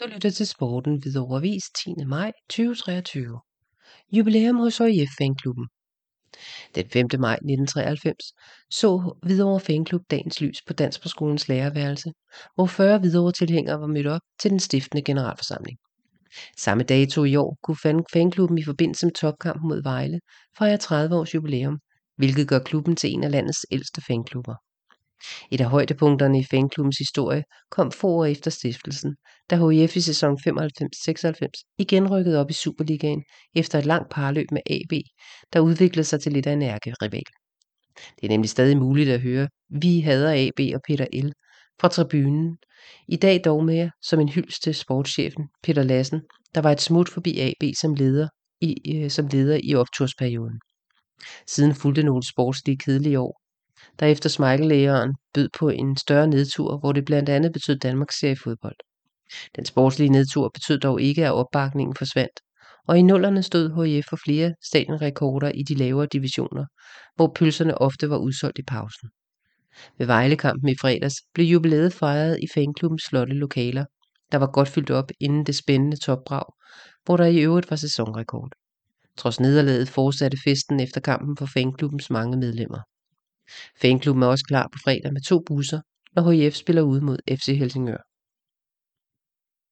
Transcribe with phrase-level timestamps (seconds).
[0.00, 1.94] Du lytter til Sporten ved Overvis 10.
[2.06, 3.40] maj 2023.
[4.12, 5.66] Jubilæum hos HIF Fanklubben.
[6.74, 7.06] Den 5.
[7.18, 8.16] maj 1993
[8.70, 12.12] så Hvidovre Fanklub dagens lys på Danskerskolens lærerværelse,
[12.54, 15.78] hvor 40 Hvidovre tilhængere var mødt op til den stiftende generalforsamling.
[16.56, 20.20] Samme dato i år kunne fanklubben i forbindelse med topkampen mod Vejle
[20.58, 21.78] fejre 30 års jubilæum,
[22.16, 24.54] hvilket gør klubben til en af landets ældste fanklubber.
[25.50, 29.16] Et af højdepunkterne i fanklubbens historie kom få år efter stiftelsen,
[29.50, 34.60] da HIF i sæson 95-96 igen rykkede op i Superligaen efter et langt parløb med
[34.70, 34.92] AB,
[35.52, 37.22] der udviklede sig til lidt af en ærkerival.
[38.20, 39.48] Det er nemlig stadig muligt at høre
[39.80, 41.32] Vi hader AB og Peter L.
[41.80, 42.56] fra tribunen.
[43.08, 46.20] I dag dog mere som en hyldest til sportschefen Peter Lassen,
[46.54, 48.28] der var et smut forbi AB som leder
[48.60, 50.60] i, øh, som leder i optursperioden.
[51.46, 53.40] Siden fulgte nogle sportslige kedelige år,
[54.00, 58.76] der efter Schmeichel-lægeren bød på en større nedtur, hvor det blandt andet betød Danmarks seriefodbold.
[59.56, 62.40] Den sportslige nedtur betød dog ikke, at opbakningen forsvandt,
[62.88, 66.66] og i nullerne stod HIF for flere stadionrekorder i de lavere divisioner,
[67.16, 69.08] hvor pølserne ofte var udsolgt i pausen.
[69.98, 73.84] Ved Vejlekampen i fredags blev jubilæet fejret i fanklubbens flotte lokaler,
[74.32, 76.44] der var godt fyldt op inden det spændende topbrag,
[77.04, 78.50] hvor der i øvrigt var sæsonrekord.
[79.16, 82.78] Trods nederlaget fortsatte festen efter kampen for fanklubbens mange medlemmer.
[83.76, 85.80] Fanklubben er også klar på fredag med to busser,
[86.16, 88.07] når HIF spiller ude mod FC Helsingør.